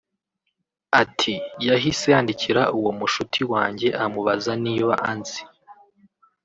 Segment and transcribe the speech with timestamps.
[1.01, 1.33] Ati
[1.67, 5.39] “Yahise yandikira uwo mushuti wanjye amubaza niba anzi